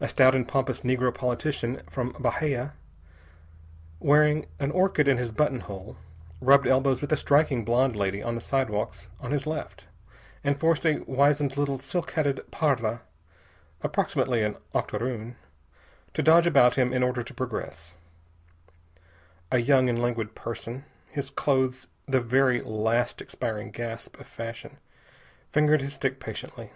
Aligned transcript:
A 0.00 0.08
stout 0.10 0.34
and 0.34 0.46
pompous 0.46 0.82
negro 0.82 1.14
politician 1.14 1.80
from 1.88 2.14
Bahia, 2.18 2.74
wearing 4.00 4.44
an 4.60 4.70
orchid 4.70 5.08
in 5.08 5.16
his 5.16 5.32
button 5.32 5.60
hole, 5.60 5.96
rubbed 6.42 6.66
elbows 6.66 7.00
with 7.00 7.10
a 7.10 7.16
striking 7.16 7.64
blonde 7.64 7.96
lady 7.96 8.22
of 8.22 8.34
the 8.34 8.42
sidewalks 8.42 9.08
on 9.18 9.30
his 9.30 9.46
left, 9.46 9.86
and 10.44 10.60
forced 10.60 10.84
a 10.84 10.98
wizened 11.06 11.56
little 11.56 11.78
silk 11.78 12.10
hatted 12.10 12.40
parda 12.50 13.00
approximately 13.80 14.42
an 14.42 14.58
octoroon 14.74 15.36
to 16.12 16.22
dodge 16.22 16.46
about 16.46 16.74
him 16.74 16.92
in 16.92 17.02
order 17.02 17.22
to 17.22 17.32
progress. 17.32 17.94
A 19.50 19.56
young 19.56 19.88
and 19.88 19.98
languid 19.98 20.34
person, 20.34 20.84
his 21.08 21.30
clothes 21.30 21.86
the 22.06 22.20
very 22.20 22.60
last 22.60 23.22
expiring 23.22 23.70
gasp 23.70 24.20
of 24.20 24.26
fashion, 24.26 24.76
fingered 25.50 25.80
his 25.80 25.94
stick 25.94 26.20
patiently. 26.20 26.72